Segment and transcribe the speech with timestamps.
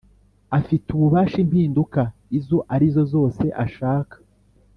[0.59, 2.01] afite ububasha impinduka
[2.37, 4.15] izo arizo zose ashaka